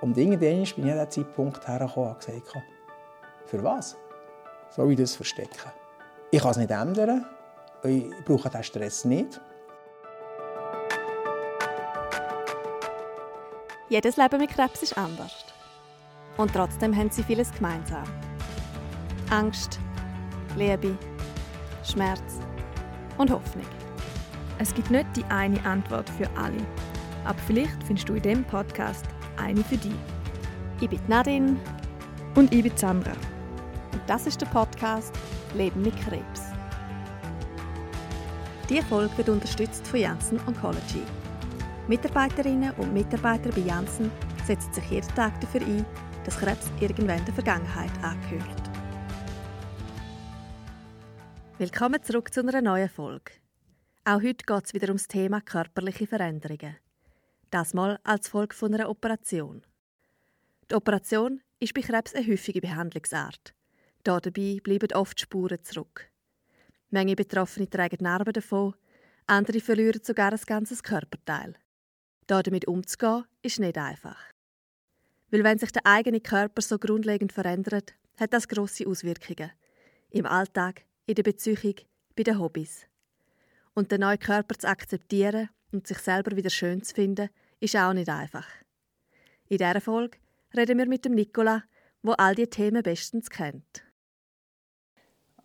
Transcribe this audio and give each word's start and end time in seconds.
Und 0.00 0.16
irgendwann 0.16 0.40
bin 0.40 0.62
ich 0.62 0.76
an 0.78 0.84
diesen 0.84 1.10
Zeitpunkt 1.10 1.66
hergekommen 1.66 2.10
und 2.10 2.18
gesagt, 2.18 2.52
für 3.44 3.62
was 3.62 3.96
soll 4.70 4.92
ich 4.92 4.98
das 4.98 5.14
verstecken? 5.14 5.70
Ich 6.30 6.40
kann 6.40 6.52
es 6.52 6.56
nicht 6.56 6.70
ändern, 6.70 7.26
ich 7.82 8.10
brauche 8.24 8.48
diesen 8.48 8.64
Stress 8.64 9.04
nicht. 9.04 9.40
Jedes 13.88 14.16
Leben 14.16 14.38
mit 14.38 14.50
Krebs 14.50 14.82
ist 14.82 14.96
anders. 14.96 15.44
Und 16.36 16.52
trotzdem 16.54 16.96
haben 16.96 17.10
sie 17.10 17.24
vieles 17.24 17.52
gemeinsam. 17.52 18.04
Angst, 19.30 19.80
Liebe, 20.56 20.96
Schmerz 21.84 22.38
und 23.18 23.30
Hoffnung. 23.30 23.66
Es 24.58 24.72
gibt 24.72 24.90
nicht 24.90 25.06
die 25.16 25.24
eine 25.24 25.62
Antwort 25.64 26.08
für 26.10 26.28
alle. 26.36 26.64
Aber 27.24 27.38
vielleicht 27.46 27.82
findest 27.84 28.08
du 28.08 28.14
in 28.14 28.22
diesem 28.22 28.44
Podcast 28.44 29.06
eine 29.40 29.64
für 29.64 29.76
dich. 29.76 29.92
Ich 30.80 30.88
bin 30.88 31.00
Nadine. 31.08 31.56
Und 32.36 32.54
ich 32.54 32.62
bin 32.62 32.76
Sandra. 32.76 33.12
Und 33.92 34.02
das 34.06 34.26
ist 34.26 34.40
der 34.40 34.46
Podcast 34.46 35.12
Leben 35.54 35.82
mit 35.82 35.96
Krebs. 36.00 36.42
Diese 38.68 38.84
Folge 38.84 39.16
wird 39.18 39.28
unterstützt 39.28 39.86
von 39.88 39.98
Janssen 39.98 40.38
Oncology. 40.46 41.02
Mitarbeiterinnen 41.88 42.72
und 42.76 42.94
Mitarbeiter 42.94 43.50
bei 43.50 43.62
Janssen 43.62 44.12
setzen 44.46 44.72
sich 44.72 44.90
jeden 44.90 45.08
Tag 45.16 45.40
dafür 45.40 45.62
ein, 45.62 45.84
dass 46.24 46.38
Krebs 46.38 46.70
irgendwann 46.78 47.24
der 47.24 47.34
Vergangenheit 47.34 47.90
angehört. 48.02 48.70
Willkommen 51.58 52.02
zurück 52.02 52.32
zu 52.32 52.40
einer 52.40 52.62
neuen 52.62 52.88
Folge. 52.88 53.32
Auch 54.04 54.22
heute 54.22 54.44
geht 54.46 54.64
es 54.64 54.72
wieder 54.72 54.88
ums 54.88 55.08
Thema 55.08 55.40
körperliche 55.40 56.06
Veränderungen. 56.06 56.76
Das 57.50 57.74
mal 57.74 57.98
als 58.04 58.28
Folge 58.28 58.54
von 58.54 58.72
einer 58.72 58.88
Operation. 58.88 59.62
Die 60.70 60.74
Operation 60.76 61.40
ist 61.58 61.74
bei 61.74 61.80
Krebs 61.80 62.14
eine 62.14 62.26
häufige 62.26 62.60
Behandlungsart. 62.60 63.54
Dabei 64.04 64.60
bleiben 64.62 64.92
oft 64.92 65.18
Spuren 65.18 65.62
zurück. 65.64 66.08
Manche 66.90 67.16
Betroffene 67.16 67.68
tragen 67.68 68.04
Narben 68.04 68.32
davon, 68.32 68.74
andere 69.26 69.60
verlieren 69.60 70.00
sogar 70.02 70.32
ein 70.32 70.40
ganzes 70.46 70.82
Körperteil. 70.82 71.54
Damit 72.28 72.68
umzugehen, 72.68 73.24
ist 73.42 73.58
nicht 73.58 73.76
einfach. 73.76 74.18
Weil 75.30 75.42
wenn 75.42 75.58
sich 75.58 75.72
der 75.72 75.86
eigene 75.86 76.20
Körper 76.20 76.62
so 76.62 76.78
grundlegend 76.78 77.32
verändert, 77.32 77.94
hat 78.16 78.32
das 78.32 78.46
grosse 78.46 78.86
Auswirkungen. 78.86 79.50
Im 80.10 80.26
Alltag, 80.26 80.84
in 81.06 81.16
der 81.16 81.24
Beziehung, 81.24 81.74
bei 82.16 82.22
den 82.22 82.38
Hobbys. 82.38 82.86
Und 83.74 83.90
den 83.90 84.02
neuen 84.02 84.18
Körper 84.20 84.56
zu 84.56 84.68
akzeptieren 84.68 85.48
und 85.72 85.86
sich 85.86 85.98
selber 85.98 86.36
wieder 86.36 86.50
schön 86.50 86.82
zu 86.82 86.94
finden, 86.94 87.30
ist 87.60 87.76
auch 87.76 87.92
nicht 87.92 88.08
einfach. 88.08 88.46
In 89.48 89.58
dieser 89.58 89.80
Folge 89.80 90.18
reden 90.56 90.78
wir 90.78 90.86
mit 90.86 91.04
dem 91.04 91.14
Nicola, 91.14 91.62
wo 92.02 92.12
all 92.12 92.34
die 92.34 92.46
Themen 92.46 92.82
bestens 92.82 93.28
kennt. 93.28 93.84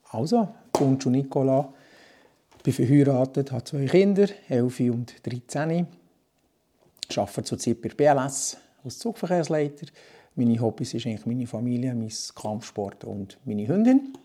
Also, 0.09 0.47
Puncho 0.71 1.09
Nicola, 1.09 1.73
bin 2.63 2.73
verheiratet, 2.73 3.51
habe 3.51 3.63
zwei 3.63 3.85
Kinder, 3.85 4.27
11 4.47 4.79
und 4.91 5.27
13. 5.27 5.87
Ich 7.09 7.19
arbeite 7.19 7.43
zurzeit 7.43 7.81
bei 7.81 7.89
BLS 7.89 8.57
als 8.83 8.99
Zugverkehrsleiter. 8.99 9.87
Meine 10.35 10.59
Hobbys 10.59 10.91
sind 10.91 11.05
eigentlich 11.05 11.25
meine 11.25 11.47
Familie, 11.47 11.93
mein 11.93 12.11
Kampfsport 12.33 13.03
und 13.03 13.37
meine 13.45 13.67
Hündin. 13.67 14.17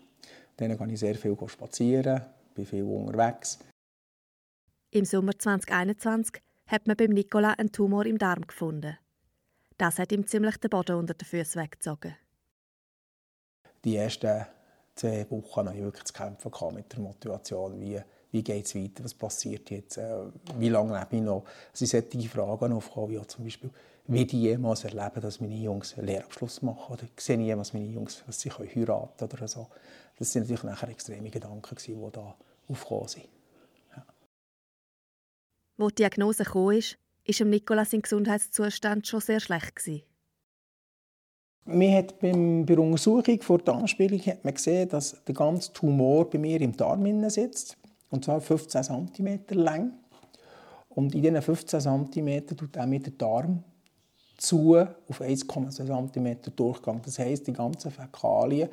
Dann 0.57 0.77
gehe 0.77 0.93
ich 0.93 0.99
sehr 0.99 1.15
viel 1.15 1.37
spazieren, 1.47 2.21
bin 2.53 2.65
viel 2.65 2.83
unterwegs. 2.83 3.59
Im 4.91 5.05
Sommer 5.05 5.37
2021 5.37 6.41
hat 6.71 6.87
man 6.87 6.95
beim 6.95 7.11
Nicola 7.11 7.51
einen 7.51 7.71
Tumor 7.71 8.05
im 8.05 8.17
Darm 8.17 8.47
gefunden. 8.47 8.97
Das 9.77 9.99
hat 9.99 10.11
ihm 10.11 10.25
ziemlich 10.25 10.57
den 10.57 10.69
Boden 10.69 10.95
unter 10.95 11.13
den 11.13 11.25
Füßen 11.25 11.61
weggezogen. 11.61 12.15
Die 13.83 13.97
ersten 13.97 14.45
zwei 14.95 15.29
Wochen 15.29 15.67
hatte 15.67 15.77
ich 15.77 15.83
wirklich 15.83 16.05
zu 16.05 16.13
kämpfen 16.13 16.51
mit 16.73 16.93
der 16.93 16.99
Motivation, 16.99 17.79
wie, 17.79 17.99
wie 18.31 18.43
geht 18.43 18.65
es 18.65 18.75
weiter, 18.75 19.03
was 19.03 19.13
passiert 19.13 19.69
jetzt, 19.69 19.97
äh, 19.97 20.25
wie 20.57 20.69
lange 20.69 20.97
lebe 20.97 21.15
ich 21.17 21.21
noch. 21.21 21.43
Es 21.73 21.79
sind 21.79 21.89
solche 21.89 22.29
Fragen 22.29 22.73
aufgekommen, 22.73 23.09
wie 23.09 23.27
zum 23.27 23.43
Beispiel, 23.43 23.69
wie 24.07 24.23
ich 24.23 24.31
jemals 24.31 24.83
erleben, 24.83 25.21
dass 25.21 25.41
meine 25.41 25.55
Jungs 25.55 25.97
einen 25.97 26.07
Lehrabschluss 26.07 26.61
machen 26.61 26.93
oder 26.93 27.03
sehe 27.17 27.37
ich 27.37 27.45
jemals 27.45 27.73
meine 27.73 27.87
Jungs, 27.87 28.23
dass 28.25 28.39
sie 28.39 28.51
heiraten 28.51 29.17
können 29.17 29.31
oder 29.31 29.47
so. 29.47 29.67
Das 30.17 30.31
sind 30.31 30.43
natürlich 30.43 30.63
nachher 30.63 30.89
extreme 30.89 31.29
Gedanken, 31.29 31.75
die 31.85 32.11
da 32.11 32.35
aufgekommen 32.69 33.07
sind. 33.07 33.40
Wo 35.81 35.89
die 35.89 35.95
Diagnose 35.95 36.43
kam, 36.43 36.65
war 36.65 36.81
ist 37.23 37.41
Nicolas 37.41 37.89
sein 37.89 38.03
Gesundheitszustand 38.03 39.07
schon 39.07 39.19
sehr 39.19 39.39
schlecht. 39.39 39.81
Man 41.65 41.95
hat 41.95 42.19
beim, 42.19 42.67
bei 42.67 42.75
der 42.75 42.83
Untersuchung 42.83 43.41
vor 43.41 43.57
der 43.57 43.73
Anspielung 43.73 44.19
hat 44.19 44.45
man 44.45 44.53
gesehen, 44.53 44.89
dass 44.89 45.23
der 45.23 45.33
ganze 45.33 45.73
Tumor 45.73 46.29
bei 46.29 46.37
mir 46.37 46.61
im 46.61 46.77
Darm 46.77 47.27
sitzt. 47.31 47.77
Und 48.11 48.25
zwar 48.25 48.41
15 48.41 48.83
cm 48.83 49.39
lang. 49.53 49.93
Und 50.89 51.15
in 51.15 51.23
diesen 51.23 51.41
15 51.41 51.79
cm 51.79 52.45
tut 52.55 52.77
auch 52.77 52.85
mit 52.85 53.07
der 53.07 53.13
Darm 53.13 53.63
zu 54.37 54.75
auf 54.75 55.19
1,2 55.19 56.11
cm 56.13 56.55
Durchgang. 56.55 57.01
Das 57.03 57.17
heisst, 57.17 57.47
die 57.47 57.53
ganzen 57.53 57.89
Fäkalien, 57.89 58.69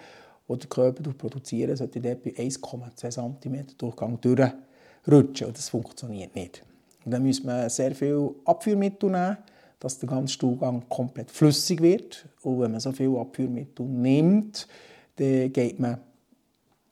die 0.46 0.58
der 0.58 0.68
Körper 0.68 1.10
produzieren, 1.14 1.74
sollten 1.74 2.02
dort 2.02 2.22
bei 2.22 2.32
1,2 2.32 3.40
cm 3.40 3.66
Durchgang 3.78 4.20
durchrutschen. 4.20 5.46
Und 5.46 5.56
das 5.56 5.70
funktioniert 5.70 6.34
nicht. 6.34 6.66
Und 7.08 7.12
dann 7.12 7.24
muss 7.24 7.42
man 7.42 7.70
sehr 7.70 7.94
viel 7.94 8.34
Abführmittel 8.44 9.08
nehmen, 9.08 9.38
dass 9.80 9.98
der 9.98 10.10
ganze 10.10 10.34
Stuhlgang 10.34 10.86
komplett 10.90 11.30
flüssig 11.30 11.80
wird. 11.80 12.28
Und 12.42 12.60
wenn 12.60 12.70
man 12.70 12.80
so 12.80 12.92
viel 12.92 13.16
Abführmittel 13.16 13.86
nimmt, 13.86 14.68
dann 15.16 15.50
geht 15.50 15.80
man 15.80 16.02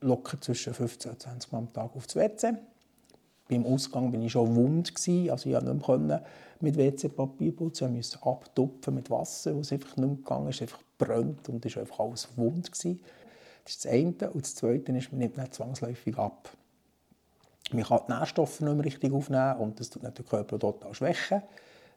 locker 0.01 0.41
zwischen 0.41 0.73
15 0.73 1.11
und 1.11 1.21
20 1.21 1.53
Mal 1.53 1.59
am 1.59 1.71
Tag 1.71 1.95
aufs 1.95 2.17
WC. 2.17 2.55
Beim 3.47 3.67
Ausgang 3.67 4.11
war 4.11 4.19
ich 4.19 4.33
schon 4.33 4.57
wund, 4.57 4.91
also 5.31 5.51
ich 5.51 5.63
nicht 5.63 5.89
mehr 5.99 6.25
mit 6.61 6.79
WC-Papier 6.79 7.55
putzen, 7.55 7.89
ich 7.89 7.97
musste 7.97 8.23
abtupfen 8.23 8.95
mit 8.95 9.11
Wasser, 9.11 9.53
weil 9.53 9.61
es 9.61 9.71
einfach 9.71 9.99
nicht 9.99 10.09
mehr 10.09 10.17
gegangen 10.17 10.49
ist, 10.49 10.63
einfach 10.63 10.81
brennt 10.97 11.47
und 11.51 11.63
war 11.63 11.83
einfach 11.83 12.01
alles 12.01 12.27
wund. 12.37 12.71
Das 12.71 12.85
ist 12.87 13.85
das 13.85 13.93
eine. 13.93 14.31
Und 14.31 14.47
das 14.47 14.55
zweite 14.55 14.93
ist, 14.93 15.13
man 15.13 15.19
nimmt 15.19 15.37
nicht 15.37 15.55
zwangsläufig 15.55 16.17
ab. 16.17 16.57
Man 17.73 17.85
kann 17.85 18.01
die 18.07 18.13
Nährstoffe 18.13 18.61
nicht 18.61 18.75
mehr 18.75 18.85
richtig 18.85 19.13
aufnehmen 19.13 19.57
und 19.57 19.81
das 19.81 19.91
tut 19.91 20.03
den 20.03 20.13
Körper 20.13 20.59
total 20.59 20.95
schwächen. 20.95 21.43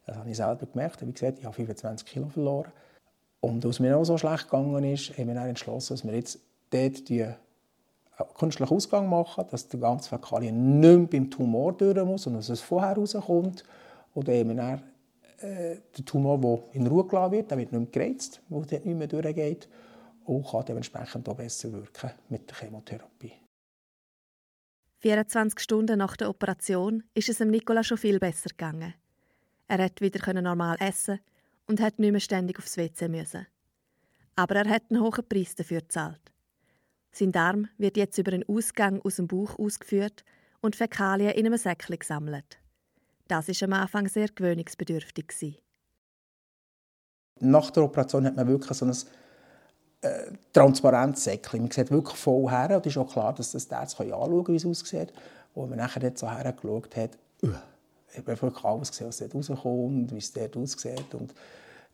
Das 0.05 0.17
habe 0.17 0.29
ich 0.29 0.37
selber 0.37 0.65
gemerkt. 0.65 1.05
Wie 1.05 1.11
gesagt, 1.11 1.39
ich 1.39 1.45
habe 1.45 1.53
25 1.53 2.07
Kilo 2.07 2.29
verloren. 2.29 2.71
Und 3.41 3.65
als 3.65 3.79
mir 3.79 3.95
auch 3.95 4.03
so 4.03 4.17
schlecht 4.17 4.49
gegangen 4.49 4.83
ist, 4.83 5.17
haben 5.17 5.27
wir 5.27 5.41
entschlossen, 5.41 5.93
dass 5.93 6.05
wir 6.05 6.13
jetzt 6.13 6.39
dort 6.71 7.07
die 7.07 7.21
äh, 7.21 7.33
künstlichen 8.37 8.73
Ausgang 8.73 9.07
machen, 9.07 9.45
dass 9.49 9.67
der 9.67 9.79
ganze 9.79 10.09
Fäkalien 10.09 10.79
nicht 10.79 10.97
mehr 10.97 11.07
beim 11.07 11.29
Tumor 11.29 11.73
durch 11.73 12.03
muss, 12.03 12.23
sondern 12.23 12.41
dass 12.41 12.49
es 12.49 12.61
vorher 12.61 12.95
rauskommt. 12.95 13.63
Haben 14.15 14.27
wir 14.27 14.55
dann, 14.55 14.81
äh, 15.41 15.77
den 15.97 16.05
Tumor, 16.05 16.39
der 16.39 16.59
in 16.73 16.87
Ruhe 16.87 17.05
gelassen 17.05 17.31
wird, 17.31 17.51
der 17.51 17.57
wird 17.57 17.71
nicht 17.71 17.79
mehr 17.79 18.07
gereizt, 18.07 18.41
weil 18.49 18.65
dort 18.65 18.85
nicht 18.85 18.97
mehr 18.97 19.07
durchgeht 19.07 19.69
und 20.25 20.45
kann 20.45 20.65
dementsprechend 20.65 21.29
auch 21.29 21.35
besser 21.35 21.71
wirken 21.71 22.11
mit 22.29 22.49
der 22.49 22.57
Chemotherapie. 22.57 23.33
24 24.99 25.61
Stunden 25.61 25.97
nach 25.97 26.17
der 26.17 26.29
Operation 26.29 27.03
ist 27.13 27.29
es 27.29 27.37
dem 27.37 27.57
schon 27.83 27.97
viel 27.97 28.19
besser 28.19 28.49
gegangen. 28.49 28.93
Er 29.69 29.83
hat 29.85 30.01
wieder 30.01 30.41
normal 30.41 30.75
essen 30.79 31.19
und 31.67 31.79
hat 31.79 31.99
nicht 31.99 32.11
mehr 32.11 32.19
ständig 32.19 32.59
aufs 32.59 32.75
WC 32.75 33.07
müssen. 33.07 33.47
Aber 34.35 34.55
er 34.55 34.69
hat 34.69 34.83
einen 34.89 35.01
hohen 35.01 35.27
Preis 35.27 35.55
dafür 35.55 35.81
gezahlt. 35.81 36.33
Sein 37.11 37.31
Darm 37.31 37.69
wird 37.77 37.95
jetzt 37.95 38.17
über 38.17 38.33
einen 38.33 38.47
Ausgang 38.47 39.01
aus 39.01 39.15
dem 39.15 39.27
Bauch 39.27 39.57
ausgeführt 39.57 40.25
und 40.59 40.75
Fäkalien 40.75 41.31
in 41.31 41.45
einem 41.45 41.57
Säckchen 41.57 41.97
gesammelt. 41.97 42.59
Das 43.29 43.47
ist 43.47 43.63
am 43.63 43.73
Anfang 43.73 44.07
sehr 44.09 44.27
gewöhnungsbedürftig. 44.27 45.63
Nach 47.39 47.71
der 47.71 47.83
Operation 47.83 48.25
hat 48.25 48.35
man 48.35 48.47
wirklich 48.47 48.77
so 48.77 48.85
ein 48.85 48.95
äh, 50.01 50.31
transparentes 50.53 51.23
Säckchen. 51.23 51.61
Man 51.61 51.71
sieht 51.71 51.91
wirklich 51.91 52.17
voll 52.17 52.49
her 52.49 52.75
und 52.75 52.85
es 52.85 52.93
ist 52.93 52.97
auch 52.97 53.11
klar, 53.11 53.33
dass 53.33 53.51
das 53.51 53.63
jetzt 53.69 53.73
anschauen 53.73 54.43
kann, 54.43 54.53
wie 54.53 54.57
es 54.57 54.65
aussieht. 54.65 55.13
Und 55.53 55.63
wenn 55.63 55.77
man 55.77 55.79
nachher 55.79 56.11
so 56.15 56.29
hergeschaut 56.29 56.95
hat, 56.95 57.17
uh, 57.43 57.49
hat 58.15 58.27
man 58.27 58.41
wirklich 58.41 58.63
alles 58.63 58.91
gesehen, 58.91 59.07
was 59.07 59.17
dort 59.17 59.35
rauskommt, 59.35 60.11
wie 60.13 60.17
es 60.17 60.31
dort 60.31 60.55
aussieht. 60.55 61.13
Und, 61.13 61.33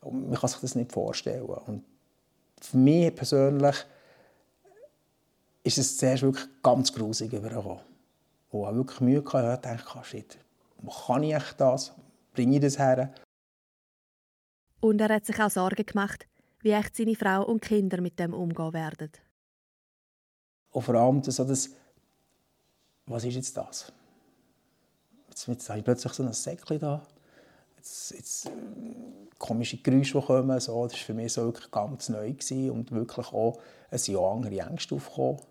und 0.02 0.30
man 0.30 0.40
kann 0.40 0.50
sich 0.50 0.60
das 0.60 0.76
nicht 0.76 0.92
vorstellen. 0.92 1.46
Und 1.46 1.84
für 2.62 2.78
mich 2.78 3.16
persönlich 3.16 3.76
ist 5.64 5.78
es 5.78 5.98
zuerst 5.98 6.24
wirklich 6.24 6.48
ganz 6.62 6.94
grusig 6.94 7.34
übergekommen. 7.34 7.80
Wo 8.52 8.70
ich 8.70 8.76
wirklich 8.76 9.02
Mühe 9.02 9.24
hatte, 9.26 9.68
dachte 9.68 10.00
ich, 10.00 10.06
shit, 10.08 10.38
wo 10.78 10.92
kann 10.92 11.24
ich 11.24 11.44
das? 11.58 11.92
Bringe 12.34 12.56
ich 12.56 12.62
das 12.62 12.78
her? 12.78 13.14
Und 14.80 15.02
er 15.02 15.10
hat 15.10 15.26
sich 15.26 15.40
auch 15.42 15.50
Sorgen 15.50 15.86
gemacht, 15.86 16.28
wie 16.66 16.72
echt 16.72 16.98
seine 16.98 17.16
Frau 17.16 17.44
und 17.44 17.62
Kinder 17.62 18.02
mit 18.02 18.20
dem 18.20 18.34
umgehen 18.34 18.74
werden. 18.74 19.12
Und 20.72 20.82
vor 20.82 20.96
allem 20.96 21.24
so 21.24 21.44
das, 21.44 21.70
was 23.06 23.24
ist 23.24 23.36
jetzt 23.36 23.56
das? 23.56 23.94
Jetzt, 25.30 25.48
jetzt 25.48 25.70
habe 25.70 25.80
ich 25.80 25.86
plötzlich 25.86 26.12
so 26.14 26.24
ein 26.24 26.34
Säckchen 26.34 26.80
da. 26.80 27.06
jetzt, 27.78 28.12
jetzt, 28.12 28.48
äh, 28.48 28.50
komische 29.38 29.78
Geräusche, 29.78 30.20
die 30.20 30.26
kommen. 30.26 30.60
So, 30.60 30.84
das 30.84 30.94
war 30.94 31.00
für 31.00 31.14
mich 31.14 31.34
so 31.34 31.44
wirklich 31.44 31.70
ganz 31.70 32.10
neu 32.10 32.34
gewesen 32.34 32.72
und 32.72 32.92
wirklich 32.92 33.28
auch 33.28 33.60
ein 33.92 34.00
Jahr 34.04 34.32
andere 34.34 34.60
Ängste 34.68 34.96
aufgekommen. 34.96 35.42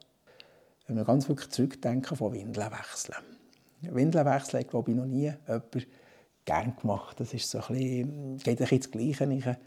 Wenn 0.88 0.96
wir 0.96 1.04
ganz 1.04 1.28
wirklich 1.28 1.50
zurückdenken 1.50 2.16
von 2.16 2.32
Windeln 2.32 2.72
wechseln. 2.72 3.16
Windeln 3.82 4.26
wechseln 4.26 4.60
hat, 4.60 4.68
glaube 4.68 4.90
ich, 4.90 4.96
noch 4.96 5.06
nie 5.06 5.32
jemand 5.46 5.86
gerne 6.44 6.74
gemacht. 6.80 7.20
Das 7.20 7.32
ist 7.32 7.48
so 7.48 7.58
ein 7.60 7.66
bisschen, 7.68 8.38
geht 8.38 8.48
ein 8.48 8.56
bisschen 8.56 8.78
ins 8.78 8.90
Gleiche. 8.90 9.58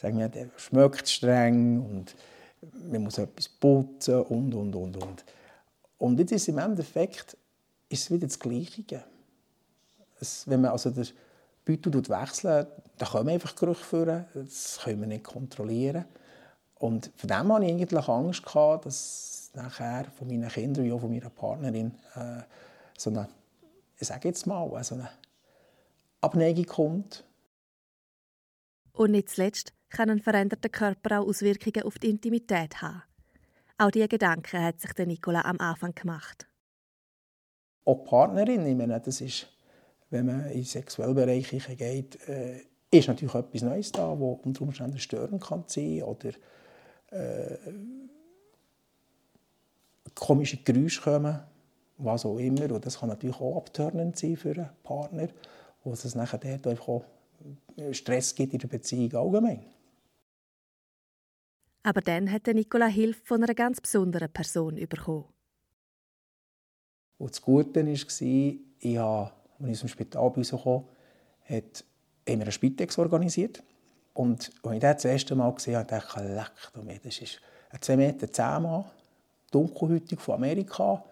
Sagen 0.00 0.18
wir, 0.18 0.28
der 0.28 0.48
schmeckt 0.56 1.08
streng 1.08 1.80
und 1.82 2.14
man 2.90 3.02
muss 3.02 3.18
etwas 3.18 3.48
putzen 3.48 4.22
und, 4.22 4.54
und, 4.54 4.74
und, 4.74 4.96
und. 4.96 5.24
Und 5.98 6.18
jetzt 6.20 6.32
ist 6.32 6.48
im 6.48 6.58
Endeffekt 6.58 7.36
ist 7.88 8.04
es 8.04 8.10
wieder 8.10 8.26
das 8.28 8.38
Gleiche. 8.38 9.02
Es, 10.20 10.48
wenn 10.48 10.60
man 10.60 10.70
also 10.70 10.90
den 10.90 11.06
Beutel 11.64 12.08
wechselt, 12.08 12.68
dann 12.96 13.08
kommen 13.08 13.28
einfach 13.28 13.54
Gerüche 13.56 13.84
führen. 13.84 14.24
Das 14.34 14.80
können 14.82 15.00
wir 15.00 15.08
nicht 15.08 15.24
kontrollieren. 15.24 16.04
Und 16.76 17.10
von 17.16 17.28
dem 17.28 17.52
hatte 17.52 17.64
ich 17.64 17.72
eigentlich 17.72 18.08
Angst, 18.08 18.44
gehabt, 18.44 18.86
dass 18.86 19.50
nachher 19.54 20.04
von 20.16 20.28
meinen 20.28 20.48
Kindern 20.48 20.84
wie 20.84 20.92
auch 20.92 21.00
von 21.00 21.10
meiner 21.10 21.30
Partnerin 21.30 21.92
äh, 22.14 22.42
so 22.96 23.10
eine, 23.10 23.28
ich 23.98 24.06
sage 24.06 24.28
jetzt 24.28 24.46
mal, 24.46 24.84
so 24.84 24.94
eine 24.94 25.08
Abneigung 26.20 26.66
kommt. 26.66 27.24
Und 28.92 29.12
nicht 29.12 29.28
zuletzt 29.28 29.72
kann 29.90 30.10
ein 30.10 30.20
veränderter 30.20 30.68
Körper 30.68 31.20
auch 31.20 31.26
Auswirkungen 31.26 31.84
auf 31.84 31.98
die 31.98 32.10
Intimität 32.10 32.82
haben. 32.82 33.02
Auch 33.78 33.90
diese 33.90 34.08
Gedanken 34.08 34.62
hat 34.62 34.80
sich 34.80 34.92
der 34.92 35.06
Nicola 35.06 35.42
am 35.42 35.58
Anfang 35.58 35.94
gemacht. 35.94 36.48
Auch 37.84 38.02
die 38.02 38.08
Partnerin, 38.08 38.66
ich 38.66 38.76
meine, 38.76 39.00
das 39.00 39.20
ist, 39.20 39.46
wenn 40.10 40.26
man 40.26 40.50
in 40.50 40.64
Sexuellbereiche 40.64 41.76
geht, 41.76 42.28
äh, 42.28 42.62
ist 42.90 43.08
natürlich 43.08 43.34
etwas 43.34 43.62
Neues 43.62 43.92
da, 43.92 44.18
wo 44.18 44.32
unter 44.44 44.62
Umständen 44.62 44.98
stören 44.98 45.38
kann 45.38 45.64
sein 45.66 46.02
oder 46.02 46.30
äh, 47.10 47.56
komische 50.14 50.56
Geräusche 50.58 51.02
kommen, 51.02 51.38
was 51.98 52.26
auch 52.26 52.38
immer. 52.38 52.72
Und 52.72 52.84
das 52.84 52.98
kann 52.98 53.10
natürlich 53.10 53.40
auch 53.40 53.56
abtörnend 53.56 54.18
sein 54.18 54.36
für 54.36 54.50
einen 54.50 54.70
Partner, 54.82 55.28
wo 55.84 55.92
es 55.92 56.14
nachher 56.14 56.38
dort 56.38 56.66
einfach 56.66 56.88
auch 56.88 57.04
Stress 57.92 58.34
gibt 58.34 58.52
in 58.52 58.58
der 58.58 58.68
Beziehung 58.68 59.14
allgemein. 59.14 59.64
Aber 61.82 62.00
dann 62.00 62.30
hat 62.30 62.46
Nicola 62.48 62.86
Hilfe 62.86 63.20
von 63.24 63.42
einer 63.42 63.54
ganz 63.54 63.80
besonderen 63.80 64.30
Person 64.30 64.74
bekommen. 64.74 65.24
Und 67.18 67.30
das 67.30 67.40
Gute 67.40 67.86
war, 67.86 67.92
ich 67.92 68.98
habe, 68.98 69.32
als 69.58 69.68
ich 69.68 69.70
aus 69.70 69.80
dem 69.80 69.88
Spital 69.88 70.30
bei 70.30 70.36
uns 70.36 70.50
kam, 70.50 70.84
hat 71.44 71.84
wir 72.24 72.34
eine 72.34 72.52
Spitex 72.52 72.98
organisiert. 72.98 73.62
Und 74.12 74.50
als 74.62 74.74
ich 74.74 74.80
das 74.80 74.96
das 74.96 75.04
erste 75.06 75.34
Mal 75.34 75.52
gesehen 75.54 75.76
habe, 75.76 75.86
dachte 75.86 76.20
ich, 76.20 76.34
leck 76.34 77.02
das 77.02 77.18
ist 77.20 77.40
ein 77.70 77.80
2 77.80 77.96
Meter 77.96 78.32
10 78.32 78.62
Mann, 78.62 78.84
dunkelhäutig 79.50 80.20
von 80.20 80.34
Amerika. 80.34 81.04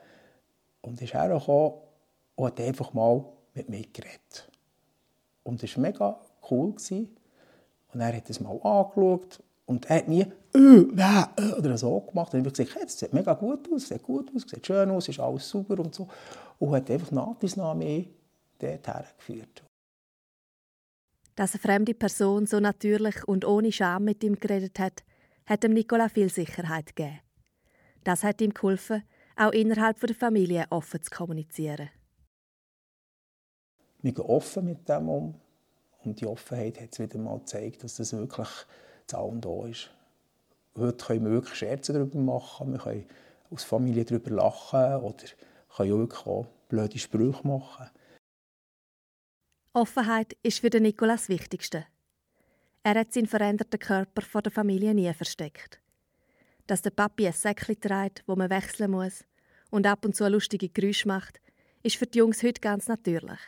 Und 0.82 1.00
ist 1.00 1.14
hergekommen 1.14 1.81
und 2.34 2.46
hat 2.46 2.61
einfach 2.61 2.93
mal 2.93 3.25
mit 3.55 3.69
mir 3.69 3.82
geredet. 3.93 4.49
Und 5.47 5.63
es 5.63 5.77
war 5.77 5.83
mega 5.83 6.21
cool. 6.51 6.75
Und 7.93 8.01
er 8.01 8.17
hat 8.17 8.29
es 8.29 8.41
mal 8.41 8.61
angeschaut 8.63 9.41
und 9.65 9.87
er 9.87 9.99
hat 9.99 10.09
nie 10.09 10.27
äh, 10.55 10.59
äh, 10.59 11.53
oder 11.57 11.79
so 11.79 12.01
gemacht. 12.01 12.35
Und 12.35 12.41
ich 12.41 12.47
habe 12.47 12.51
gesagt, 12.51 12.75
hey, 12.75 12.83
das 12.83 12.99
sieht 12.99 13.13
mega 13.13 13.33
gut 13.35 13.73
aus, 13.73 13.89
sieht 13.89 14.03
gut 14.03 14.29
aus, 14.35 14.43
sieht 14.43 14.67
schön 14.67 14.91
aus, 14.91 15.09
ist 15.09 15.21
alles 15.21 15.49
super 15.49 15.79
und 15.79 15.95
so. 15.95 16.09
Und 16.59 16.73
hat 16.73 16.91
einfach 16.91 17.13
nach 17.13 17.29
und 17.29 17.57
nach 17.57 17.77
hergeführt. 17.77 19.63
Dass 21.37 21.53
eine 21.53 21.61
fremde 21.61 21.95
Person 21.95 22.47
so 22.47 22.59
natürlich 22.59 23.27
und 23.29 23.45
ohne 23.45 23.71
Scham 23.71 24.05
mit 24.05 24.25
ihm 24.25 24.35
geredet 24.41 24.81
hat, 24.81 25.05
hat 25.47 25.63
dem 25.63 25.75
Nicola 25.75 26.09
viel 26.09 26.29
Sicherheit 26.29 26.97
gegeben. 26.97 27.21
Das 28.03 28.25
hat 28.25 28.41
ihm 28.41 28.53
geholfen, 28.53 29.05
auch 29.37 29.53
innerhalb 29.53 30.01
der 30.01 30.15
Familie 30.15 30.67
offen 30.71 31.03
zu 31.03 31.11
kommunizieren. 31.11 31.91
Wir 34.06 34.14
gehen 34.14 34.26
offen 34.26 34.64
mit 34.64 34.88
dem 34.88 35.08
um. 35.08 35.35
Und 36.05 36.20
die 36.20 36.26
Offenheit 36.26 36.81
hat 36.81 36.93
es 36.93 37.00
wieder 37.00 37.19
mal 37.19 37.41
gezeigt, 37.41 37.82
dass 37.82 37.97
das 37.97 38.12
wirklich 38.12 38.49
Zaun 39.08 39.41
da 39.41 39.67
ist. 39.67 39.91
Heute 40.76 41.05
können 41.05 41.25
wir 41.25 41.32
wirklich 41.32 41.56
Scherze 41.56 41.93
darüber 41.93 42.20
machen, 42.20 42.70
wir 42.70 42.79
können 42.79 43.05
als 43.50 43.64
Familie 43.64 44.05
darüber 44.05 44.31
lachen 44.31 45.03
oder 45.03 45.25
können 45.75 45.93
auch 45.93 45.99
wirklich 45.99 46.26
auch 46.26 46.47
blöde 46.69 47.00
Sprüche 47.00 47.49
machen. 47.49 47.91
Offenheit 49.73 50.37
ist 50.44 50.61
für 50.61 50.70
den 50.70 50.85
Nikolas 50.85 51.23
das 51.23 51.29
Wichtigste. 51.31 51.85
Er 52.85 52.94
hat 52.94 53.12
seinen 53.12 53.26
veränderten 53.26 53.81
Körper 53.81 54.23
von 54.23 54.43
der 54.44 54.52
Familie 54.52 54.94
nie 54.94 55.12
versteckt. 55.14 55.81
Dass 56.69 56.81
der 56.81 56.91
Papi 56.91 57.26
ein 57.26 57.32
Säckchen 57.32 57.81
trägt, 57.81 58.23
wo 58.29 58.37
man 58.37 58.50
wechseln 58.50 58.93
muss 58.93 59.25
und 59.70 59.85
ab 59.85 60.05
und 60.05 60.14
zu 60.14 60.29
lustige 60.29 60.69
Geräusche 60.69 61.09
macht, 61.09 61.41
ist 61.82 61.97
für 61.97 62.06
die 62.06 62.19
Jungs 62.19 62.44
heute 62.44 62.61
ganz 62.61 62.87
natürlich. 62.87 63.41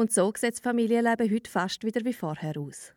Und 0.00 0.10
so 0.10 0.32
sieht 0.34 0.54
das 0.54 0.60
Familienleben 0.60 1.30
heute 1.30 1.50
fast 1.50 1.84
wieder 1.84 2.02
wie 2.06 2.14
vorher 2.14 2.56
aus. 2.56 2.94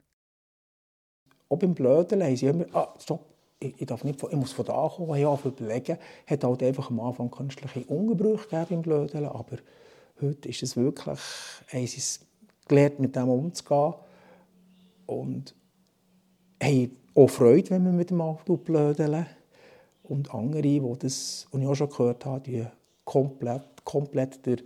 Auch 1.50 1.58
beim 1.58 1.74
Blödeln 1.74 2.24
haben 2.24 2.38
sie 2.38 2.46
immer, 2.46 2.64
ah, 2.72 2.94
stopp, 2.98 3.26
ich, 3.60 3.76
ich, 3.78 3.86
darf 3.86 4.06
nicht, 4.06 4.24
ich 4.24 4.38
muss 4.38 4.54
von 4.54 4.64
da 4.64 4.88
kommen, 4.88 5.14
ich 5.20 5.26
habe 5.26 5.50
überlegen. 5.50 5.98
Es 6.26 6.32
hat 6.32 6.46
halt 6.46 6.64
einfach 6.64 6.90
am 6.90 7.02
Anfang 7.02 7.30
künstliche 7.30 7.84
Ungebrüche 7.88 8.48
gegeben 8.48 8.68
beim 8.70 8.82
Blödeln, 8.84 9.26
aber 9.26 9.58
heute 10.22 10.48
ist 10.48 10.64
es 10.64 10.78
wirklich, 10.78 11.20
haben 11.74 11.88
sie 11.88 11.98
es 11.98 12.22
gelernt, 12.70 13.02
mit 13.02 13.18
dem 13.18 13.28
umzugehen 13.28 13.96
und 15.06 15.54
haben 16.64 16.98
auch 17.16 17.28
Freude, 17.28 17.72
wenn 17.72 17.84
man 17.84 17.98
mit 17.98 18.12
dem 18.12 18.22
Auto 18.22 18.56
blödeln. 18.56 19.26
Und 20.04 20.34
andere, 20.34 20.62
die 20.62 20.80
das, 21.00 21.50
was 21.52 21.62
ich 21.62 21.68
auch 21.68 21.76
schon 21.76 21.90
gehört 21.90 22.26
habe, 22.26 22.40
die 22.40 22.66
komplett, 23.04 23.84
komplett 23.84 24.46
den 24.46 24.62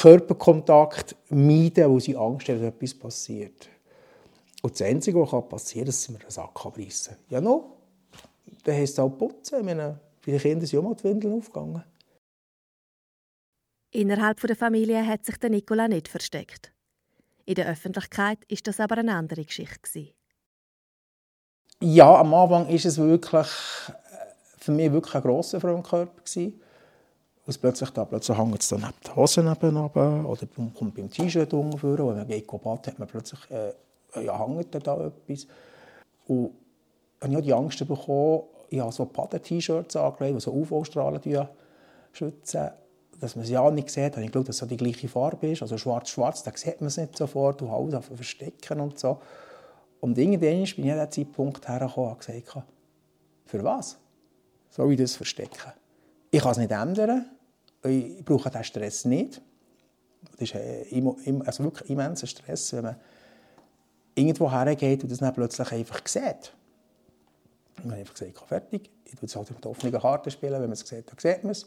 Körperkontakt 0.00 1.16
meiden, 1.30 1.90
wo 1.90 1.98
sie 1.98 2.16
Angst 2.16 2.48
haben, 2.48 2.60
dass 2.60 2.68
etwas 2.68 2.94
passiert. 2.94 3.68
Und 4.62 4.72
das 4.72 4.82
Einzige, 4.82 5.20
was 5.20 5.48
passieren 5.48 5.86
kann, 5.86 5.88
ist, 5.88 6.08
dass 6.08 6.14
wir 6.14 6.20
einen 6.20 6.30
Sack 6.30 6.66
abreißen. 6.66 7.16
Ja, 7.30 7.40
no. 7.40 7.76
Dann 8.62 8.76
heisst 8.76 8.92
es 8.94 8.98
auch 9.00 9.08
putzen. 9.10 9.58
Ich 9.58 9.64
meine, 9.64 9.98
bei 10.24 10.32
den 10.32 10.40
Kindern 10.40 10.66
sind 10.66 10.78
auch 10.78 10.84
mal 10.84 10.94
die 10.94 11.04
Windeln 11.04 11.34
aufgegangen. 11.34 11.82
Innerhalb 13.90 14.40
der 14.40 14.54
Familie 14.54 15.04
hat 15.04 15.24
sich 15.24 15.36
der 15.38 15.50
Nikola 15.50 15.88
nicht 15.88 16.06
versteckt. 16.06 16.72
In 17.44 17.56
der 17.56 17.66
Öffentlichkeit 17.66 18.38
ist 18.46 18.68
das 18.68 18.78
aber 18.78 18.98
eine 18.98 19.14
andere 19.14 19.44
Geschichte. 19.44 20.12
Ja, 21.80 22.20
am 22.20 22.34
Anfang 22.34 22.68
war 22.68 22.74
es 22.74 22.98
wirklich 22.98 23.34
äh, 23.34 23.92
für 24.58 24.72
mich 24.72 24.92
wirklich 24.92 25.14
ein 25.14 25.22
grosser 25.22 25.60
Frauenkörper. 25.60 26.22
Und 27.48 27.60
plötzlich, 27.62 27.88
da, 27.90 28.04
plötzlich 28.04 28.36
hängt 28.36 28.60
es 28.60 28.68
dann 28.68 28.80
neben 28.82 28.92
den 29.02 29.16
Hosen 29.16 29.48
runter, 29.48 30.28
oder 30.28 30.46
kommt 30.78 30.94
beim 30.94 31.10
T-Shirt 31.10 31.54
ungefähr. 31.54 31.96
Wenn 31.96 32.16
man 32.16 32.28
geht 32.28 32.46
baden, 32.46 32.86
hat 32.86 32.98
man 32.98 33.08
plötzlich 33.08 33.40
äh, 33.50 33.72
ja, 34.22 34.46
hängt 34.46 34.74
da 34.86 35.06
etwas. 35.06 35.46
Und 36.26 36.52
ich 37.22 37.32
habe 37.32 37.40
die 37.40 37.54
Angst 37.54 37.78
bekommen, 37.88 38.42
ich 38.68 38.78
habe 38.78 38.92
so 38.92 39.06
Baden-T-Shirts 39.06 39.96
angelegt, 39.96 40.36
die 40.36 40.40
so 40.40 40.52
UV-Strahlen 40.52 41.48
schützen. 42.12 42.68
Dass 43.18 43.34
man 43.34 43.46
es 43.46 43.50
ja 43.50 43.70
nicht 43.70 43.88
sieht, 43.88 44.12
habe 44.12 44.24
ich 44.24 44.30
geschaut, 44.30 44.50
dass 44.50 44.60
es 44.60 44.68
die 44.68 44.76
gleiche 44.76 45.08
Farbe 45.08 45.50
ist. 45.50 45.62
Also 45.62 45.78
schwarz-schwarz, 45.78 46.42
da 46.42 46.52
sieht 46.54 46.82
man 46.82 46.88
es 46.88 46.98
nicht 46.98 47.16
sofort, 47.16 47.62
du 47.62 47.70
Haus 47.70 47.94
verstecken 48.04 48.78
und 48.80 48.98
so. 48.98 49.22
Und 50.00 50.18
irgendwann 50.18 50.40
bin 50.40 50.62
ich 50.64 50.76
an 50.78 50.84
diesem 50.84 51.10
Zeitpunkt 51.10 51.66
hergekommen 51.66 52.10
und 52.10 52.18
gesagt, 52.18 52.66
für 53.46 53.64
was 53.64 53.96
soll 54.68 54.92
ich 54.92 54.98
das 54.98 55.16
verstecken? 55.16 55.72
Ich 56.30 56.42
kann 56.42 56.52
es 56.52 56.58
nicht 56.58 56.70
ändern, 56.70 57.24
ich 57.84 58.24
brauche 58.24 58.50
diesen 58.50 58.64
Stress 58.64 59.04
nicht. 59.04 59.40
Das 60.38 60.50
ist 60.50 60.54
also 60.54 61.64
wirklich 61.64 61.90
immenser 61.90 62.26
Stress, 62.26 62.72
wenn 62.72 62.84
man 62.84 62.96
irgendwo 64.14 64.50
hergeht 64.50 65.02
und 65.02 65.12
das 65.12 65.18
dann 65.18 65.32
plötzlich 65.32 65.72
einfach 65.72 66.06
sieht. 66.06 66.52
Und 67.82 67.90
dann 67.90 68.00
ich 68.00 68.12
gesagt, 68.12 68.38
fertig, 68.48 68.90
ich 69.04 69.14
tue 69.14 69.26
es 69.26 69.36
halt 69.36 69.50
mit 69.50 69.64
offenen 69.64 70.00
Karten 70.00 70.30
spielen, 70.30 70.54
wenn 70.54 70.62
man 70.62 70.72
es 70.72 70.80
sieht, 70.80 71.08
dann 71.08 71.18
sieht 71.18 71.44
man 71.44 71.52
es. 71.52 71.66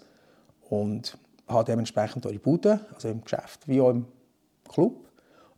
Und 0.69 1.17
habe 1.47 1.63
dementsprechend 1.63 2.25
auch 2.25 2.31
in 2.31 2.39
Bude, 2.39 2.79
also 2.93 3.09
im 3.09 3.21
Geschäft 3.23 3.67
wie 3.67 3.81
auch 3.81 3.89
im 3.89 4.05
Club, 4.67 5.07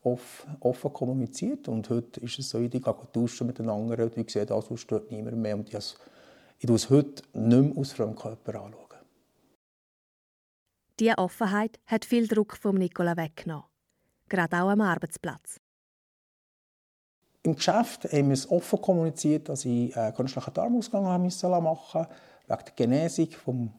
offen 0.04 0.94
kommuniziert. 0.94 1.68
Und 1.68 1.90
heute 1.90 2.20
ist 2.20 2.38
es 2.38 2.50
so, 2.50 2.60
ich 2.60 2.70
gehe 2.70 2.82
tauschen 2.82 3.48
mit 3.48 3.60
den 3.60 3.70
anderen 3.70 4.10
und 4.10 4.18
ich 4.18 4.30
sehe 4.30 4.46
das, 4.46 4.66
sonst 4.66 4.82
stört 4.82 5.10
niemand 5.12 5.38
mehr. 5.38 5.56
Und 5.56 5.74
ich, 5.74 5.96
ich 6.60 6.68
tue 6.68 6.76
es 6.76 6.90
heute 6.90 7.24
nicht 7.34 7.76
mehr 7.76 7.78
aus 7.78 7.94
dem 7.94 8.16
Körper 8.16 8.62
anschauen. 8.62 8.83
Diese 11.04 11.18
Offenheit 11.18 11.82
hat 11.86 12.06
viel 12.06 12.30
Druck 12.30 12.56
vom 12.56 12.76
Nicola 12.76 13.18
weggenommen. 13.18 13.66
Gerade 14.30 14.56
auch 14.56 14.70
am 14.70 14.80
Arbeitsplatz. 14.80 15.60
Im 17.44 17.58
Geschäft 17.58 18.06
haben 18.06 18.30
wir 18.30 18.34
es 18.34 18.50
offen 18.50 18.80
kommuniziert, 18.80 19.50
dass 19.50 19.66
ich 19.66 19.94
einen 19.98 20.16
künstlichen 20.16 20.54
Darmausgang 20.54 21.04
machen 21.04 21.24
musste, 21.24 21.50
wegen 21.52 22.08
der 22.48 22.74
Genesung, 22.78 23.32
vom 23.32 23.74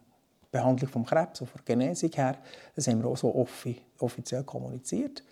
Behandlung 0.51 1.03
des 1.03 1.11
Krebs, 1.11 1.39
von 1.39 1.49
der 1.57 1.65
Genesung 1.65 2.11
her. 2.11 2.37
Das 2.77 2.87
haben 2.89 3.03
wir 3.03 3.09
auch 3.09 3.17
so 3.17 3.35
offiziell 3.99 4.45
kommuniziert. 4.45 5.25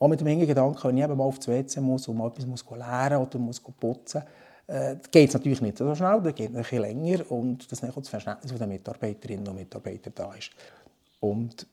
Auch 0.00 0.08
mit 0.08 0.20
dem 0.20 0.40
Gedanken, 0.40 0.88
wenn 0.88 0.96
ich 0.96 1.04
eben 1.04 1.16
mal 1.16 1.22
auf 1.22 1.38
das 1.38 1.46
WC 1.46 1.80
muss 1.80 2.08
und 2.08 2.16
mal 2.16 2.26
etwas 2.26 2.46
muss 2.46 2.64
lernen 2.68 3.18
oder 3.18 3.38
muss 3.38 3.60
putzen 3.60 4.24
äh, 4.66 4.96
geht 5.12 5.28
es 5.28 5.34
natürlich 5.34 5.60
nicht 5.60 5.78
so 5.78 5.94
schnell, 5.94 6.20
das 6.20 6.34
geht 6.34 6.50
ein 6.50 6.54
bisschen 6.54 6.82
länger 6.82 7.30
und 7.30 7.70
das 7.70 7.80
ist 7.80 7.96
das 7.96 8.08
Verständnis 8.08 8.52
der 8.52 8.66
Mitarbeiterinnen 8.66 9.46
und 9.46 9.54
Mitarbeiter 9.54 10.10
da 10.10 10.34
ist. 10.34 10.50
Und 11.20 11.66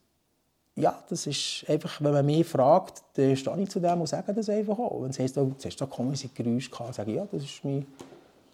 ja, 0.76 1.04
das 1.10 1.28
ist 1.28 1.66
einfach, 1.68 2.02
wenn 2.02 2.14
man 2.14 2.26
mich 2.26 2.48
fragt, 2.48 3.04
dann 3.14 3.36
stehe 3.36 3.62
ich 3.62 3.70
zu 3.70 3.80
dem 3.80 4.02
und 4.02 4.08
sage 4.08 4.34
das 4.34 4.50
einfach 4.50 4.78
auch. 4.80 5.04
Wenn 5.04 5.12
es 5.12 5.20
heisst, 5.20 5.38
du 5.38 5.56
hast 5.64 5.82
da 5.82 5.86
komische 5.86 6.30
Geräusche 6.30 6.72
gehabt, 6.72 6.96
sage 6.96 7.12
ich, 7.12 7.18
ja, 7.18 7.26
das 7.32 7.44
ist 7.44 7.64
mein 7.64 7.86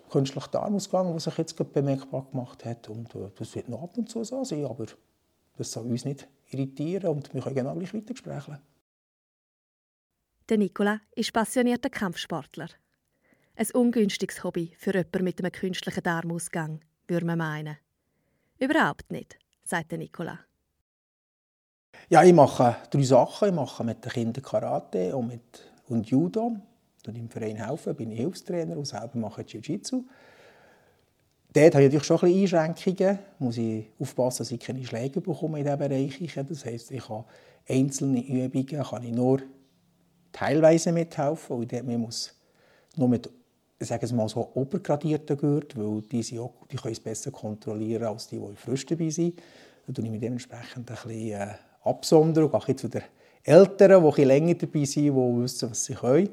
künstlicher 0.10 0.50
Darmausgang, 0.50 1.12
der 1.12 1.19
sich 1.19 1.38
jetzt 1.38 1.55
gerade 1.55 1.69
bemerkbar 1.69 2.25
gemacht 2.29 2.65
hat. 2.65 2.89
Und 2.89 3.15
äh, 3.15 3.29
das 3.38 3.55
wird 3.55 3.69
noch 3.69 3.84
ab 3.84 3.98
und 3.98 4.10
zu 4.10 4.24
so 4.24 4.43
sein, 4.43 4.65
aber 4.65 4.88
das 5.58 5.72
soll 5.72 5.86
uns 5.86 6.05
nicht 6.05 6.27
irritieren 6.51 7.10
und 7.10 7.34
wir 7.34 7.41
können 7.41 7.55
genau 7.55 7.75
gleich 7.75 7.93
weitergesprächen. 7.93 8.58
Der 10.50 10.58
Nicola 10.58 11.00
ist 11.15 11.31
passionierter 11.31 11.89
Kampfsportler. 11.89 12.69
Ein 13.55 13.67
ungünstiges 13.74 14.43
Hobby 14.43 14.74
für 14.77 14.93
jemanden 14.93 15.24
mit 15.24 15.39
einem 15.39 15.51
künstlichen 15.51 16.01
Darmausgang, 16.01 16.81
würde 17.08 17.25
man 17.25 17.38
meinen. 17.38 17.77
Überhaupt 18.58 19.12
nicht, 19.12 19.38
sagt 19.63 19.91
der 19.91 20.00
Nicola. 20.00 20.39
Ja, 22.11 22.23
ich 22.23 22.33
mache 22.33 22.75
drei 22.89 23.03
Sachen. 23.03 23.49
Ich 23.49 23.53
mache 23.53 23.83
mit 23.83 24.03
den 24.03 24.11
Kindern 24.11 24.43
Karate 24.43 25.15
und, 25.15 25.27
mit, 25.27 25.41
und 25.89 26.07
Judo. 26.09 26.55
Und 27.05 27.15
im 27.15 27.29
Verein 27.29 27.55
helfen, 27.55 27.95
bin 27.95 28.09
ich 28.09 28.17
Hilfstrainer 28.17 28.75
und 28.75 28.85
selber 28.85 29.19
mache 29.19 29.43
Jiu-Jitsu. 29.43 30.03
Dort 31.53 31.75
habe 31.75 31.83
ich 31.83 31.93
natürlich 31.93 32.05
schon 32.05 32.17
ein 32.17 32.33
bisschen 32.33 32.59
Einschränkungen. 32.59 33.19
Muss 33.37 33.57
ich 33.57 33.85
aufpassen, 33.99 34.39
dass 34.39 34.51
ich 34.51 34.59
keine 34.59 34.83
Schläge 34.83 35.21
bekomme 35.21 35.59
in 35.59 35.65
diesem 35.65 35.77
Bereich. 35.77 36.45
Das 36.49 36.65
heisst, 36.65 36.89
ich 36.89 37.05
kann 37.05 37.25
einzelne 37.67 38.25
Übungen 38.25 38.83
kann 38.83 39.03
ich 39.03 39.11
nur 39.11 39.41
teilweise 40.31 40.91
mithelfen, 40.91 41.59
weil 41.59 41.73
ich 41.73 41.97
muss 41.97 42.35
nur 42.95 43.07
mit 43.07 43.29
sagen 43.79 44.09
wir 44.09 44.15
mal 44.15 44.27
so 44.27 44.49
obergradierten 44.55 45.37
Gürtel, 45.37 45.85
weil 45.85 46.01
die, 46.01 46.23
sind 46.23 46.39
auch, 46.39 46.53
die 46.71 46.75
können 46.75 46.91
es 46.91 46.99
besser 46.99 47.29
kontrollieren 47.29 48.03
als 48.03 48.27
die, 48.27 48.39
die 48.39 48.55
frisch 48.55 48.85
dabei 48.87 49.09
sind. 49.09 49.39
Da 49.85 49.93
tue 49.93 50.05
ich 50.05 50.11
mich 50.11 50.19
dementsprechend 50.19 50.89
ein 50.89 50.95
bisschen 50.95 51.31
äh, 51.31 51.53
absondern 51.89 52.46
und 52.46 52.65
gehe 52.65 52.75
zu 52.75 52.88
den 52.88 53.03
Älteren, 53.43 54.12
die 54.15 54.24
länger 54.24 54.55
dabei 54.55 54.86
sind, 54.86 55.03
die 55.03 55.13
wissen, 55.13 55.72
was 55.72 55.86
sie 55.86 55.96
können. 55.96 56.29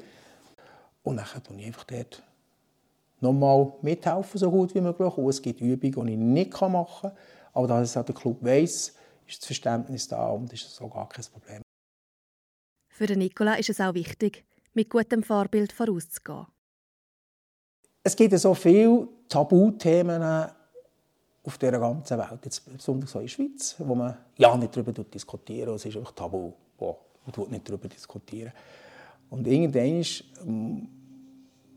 Und 1.03 1.17
dann 1.17 1.43
tue 1.43 1.57
ich 1.59 1.67
einfach 1.67 1.85
dort 1.85 2.23
nochmal 3.21 3.73
mithelfen, 3.83 4.39
so 4.39 4.51
gut 4.51 4.75
wie 4.75 4.81
möglich. 4.81 5.17
Und 5.17 5.29
es 5.29 5.41
gibt 5.41 5.61
Übungen, 5.61 6.07
die 6.07 6.13
ich 6.13 6.19
nicht 6.19 6.61
machen 6.61 7.11
kann. 7.11 7.19
Aber 7.53 7.67
da 7.67 7.81
es 7.81 7.93
der 7.93 8.05
Club 8.05 8.39
weiss, 8.43 8.95
ist 9.27 9.41
das 9.41 9.47
Verständnis 9.47 10.09
da 10.09 10.29
und 10.31 10.53
ist 10.53 10.75
so 10.75 10.89
gar 10.89 11.09
kein 11.09 11.25
Problem. 11.25 11.63
Für 12.89 13.07
den 13.07 13.19
Nicola 13.19 13.55
ist 13.55 13.71
es 13.71 13.81
auch 13.81 13.95
wichtig, 13.95 14.45
mit 14.75 14.91
gutem 14.91 15.23
Vorbild 15.23 15.73
vorauszugehen. 15.73 16.47
Es 18.03 18.15
gibt 18.15 18.39
so 18.39 18.55
viele 18.55 19.09
Tabuthemen 19.29 20.23
auf 21.47 21.59
dieser 21.59 21.79
ganzen 21.79 22.19
Welt, 22.19 22.45
jetzt 22.45 22.73
besonders 22.73 23.13
so 23.13 23.21
in 23.21 23.27
der 23.27 23.31
Schweiz, 23.31 23.77
wo 23.79 23.95
man 23.95 24.17
ja 24.37 24.57
nicht 24.57 24.77
darüber 24.77 24.93
diskutieren 24.93 25.75
Es 25.75 25.85
ist 25.85 25.97
einfach 25.97 26.13
tabu. 26.13 26.53
Wow, 26.79 26.97
man 27.25 27.51
nicht 27.51 27.69
darüber 27.69 27.89
diskutieren. 27.89 28.53
Und 29.31 29.47
irgendwann 29.47 30.89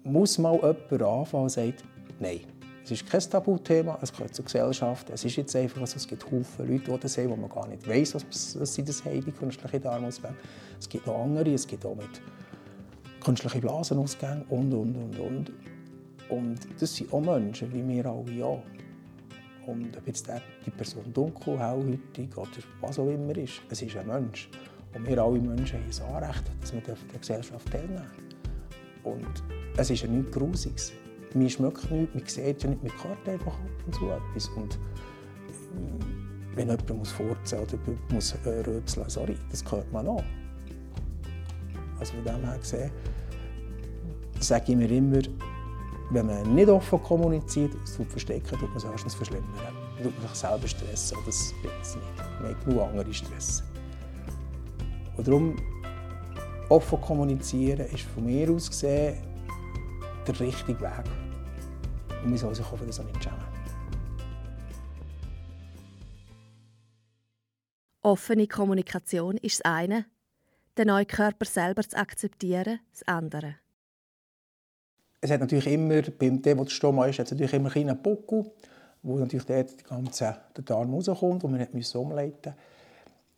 muss 0.04 0.38
mal 0.38 0.56
jemand 0.56 1.02
anfangen 1.02 1.44
und 1.44 1.50
sagt, 1.50 1.84
nein, 2.20 2.42
es 2.84 2.92
ist 2.92 3.08
kein 3.08 3.22
Tabuthema, 3.22 4.00
es 4.02 4.12
gehört 4.12 4.34
zur 4.34 4.46
Gesellschaft. 4.46 5.10
Es 5.12 5.24
ist 5.24 5.36
jetzt 5.36 5.56
einfach, 5.56 5.82
also 5.82 5.98
es 5.98 6.08
gibt 6.08 6.26
Haufen 6.26 6.68
Leute, 6.68 6.92
die 6.92 7.00
das 7.00 7.18
haben, 7.18 7.30
wo 7.30 7.36
man 7.36 7.50
gar 7.50 7.68
nicht 7.68 7.88
weiß, 7.88 8.16
was, 8.16 8.74
sie 8.74 8.84
das 8.84 9.06
haben, 9.06 9.24
die 9.24 9.32
künstliche 9.32 9.80
Darmausgänge. 9.80 10.36
Es 10.80 10.90
gibt 10.90 11.06
noch 11.06 11.20
andere, 11.24 11.54
es 11.54 11.68
gibt 11.68 11.86
auch 11.86 11.96
mit 11.96 12.10
künstlichen 13.24 13.62
Blasenausgängen 13.62 14.44
und, 14.50 14.74
und, 14.74 14.96
und, 14.96 15.20
und. 15.20 15.52
Und 16.30 16.60
das 16.80 16.96
sind 16.96 17.14
auch 17.14 17.22
Menschen, 17.22 17.72
wie 17.74 17.88
wir 17.88 18.06
alle 18.06 18.46
auch. 18.46 18.64
Und 19.70 19.96
ob 19.96 20.08
jetzt 20.08 20.28
die 20.66 20.72
Person 20.72 21.14
dunkel, 21.14 21.60
hellhäutig 21.60 22.36
oder 22.36 22.50
was 22.82 22.98
auch 22.98 23.08
immer 23.08 23.38
ist, 23.38 23.62
es 23.70 23.82
ist 23.84 23.96
ein 23.96 24.08
Mensch. 24.08 24.50
Und 24.96 25.08
wir 25.08 25.22
alle 25.22 25.40
Menschen 25.40 25.80
haben 25.80 25.88
das 25.88 26.02
Anrecht, 26.02 26.44
dass 26.60 26.74
wir 26.74 26.82
der 26.82 26.96
Gesellschaft 27.20 27.72
teilnehmen 27.72 28.10
Und 29.04 29.44
es 29.78 29.92
ist 29.92 30.02
ja 30.02 30.08
nichts 30.10 30.32
Grusiges. 30.32 30.92
Man 31.36 31.50
schmeckt 31.50 31.92
nichts, 31.92 32.16
man 32.16 32.26
sieht 32.26 32.64
ja 32.64 32.70
nicht, 32.70 32.84
man 32.84 32.92
hört 33.04 33.30
einfach 33.30 33.54
ab 33.54 33.84
und 33.86 33.94
zu 33.94 34.10
etwas. 34.10 34.48
Und 34.56 34.74
äh, 34.74 36.56
wenn 36.56 36.70
jemand 36.70 36.98
muss 36.98 37.12
furzen 37.12 37.60
oder 37.60 37.78
muss 38.12 38.34
äh, 38.46 38.62
rötseln, 38.62 39.08
sorry, 39.08 39.38
das 39.52 39.64
hört 39.72 39.92
man 39.92 40.08
auch. 40.08 40.24
Also 42.00 42.14
von 42.14 42.24
dem 42.24 42.44
her 42.44 42.58
gesehen, 42.58 42.90
sage 44.40 44.72
ich 44.72 44.78
mir 44.78 44.90
immer, 44.90 45.22
wenn 46.12 46.26
man 46.26 46.56
nicht 46.56 46.70
offen 46.70 47.02
kommuniziert, 47.04 47.74
es 47.84 47.96
tut 47.96 48.10
verstecken, 48.10 48.48
tut 48.48 48.70
man 48.70 48.78
es 48.78 48.84
erstens 48.84 49.14
verschlimmern. 49.14 49.50
Man 49.96 50.04
tut 50.04 50.22
sich 50.22 50.32
selber 50.32 50.68
stressen, 50.68 51.18
das 51.26 51.54
bringt 51.62 51.82
es 51.82 51.96
nicht. 51.96 52.42
Man 52.42 52.56
hat 52.56 52.66
genug 52.66 52.82
andere 52.82 53.14
Stress. 53.14 53.64
Und 55.18 55.28
darum, 55.28 55.56
offen 56.70 57.02
kommunizieren 57.02 57.86
ist 57.88 58.02
von 58.02 58.26
mir 58.26 58.50
aus 58.50 58.70
gesehen 58.70 59.18
der 60.26 60.40
richtige 60.40 60.82
Weg. 60.82 61.06
Und 62.24 62.30
man 62.30 62.38
soll 62.38 62.56
sich 62.56 62.66
auch 62.66 62.78
für 62.78 62.86
das 62.86 63.00
nicht 63.00 63.24
schämen. 63.24 63.40
Offene 68.02 68.48
Kommunikation 68.48 69.38
ist 69.38 69.60
das 69.60 69.72
eine, 69.72 70.06
den 70.78 70.88
neuen 70.88 71.06
Körper 71.06 71.46
selber 71.46 71.84
zu 71.84 71.98
akzeptieren, 71.98 72.80
das 72.92 73.04
andere 73.08 73.56
es 75.22 75.32
hat 75.32 75.42
natürlich 75.42 75.68
immer, 75.68 76.02
beim 76.02 76.42
dem, 76.42 76.60
was 76.60 76.72
Stoma 76.72 77.08
ist, 77.08 77.20
hat 77.20 77.26
es 77.26 77.32
natürlich 77.32 77.54
immer 77.54 77.76
einen 77.76 78.02
Buckel, 78.02 78.50
wo 79.02 79.18
natürlich 79.18 79.46
dort 79.46 79.80
die 79.80 79.84
ganze, 79.84 80.38
der 80.56 80.64
Darm 80.64 80.94
rauskommt 80.94 81.44
und 81.44 81.52
man 81.52 81.68
musste 81.72 82.00
umleiten. 82.00 82.54